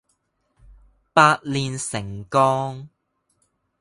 [1.13, 2.87] 百煉成鋼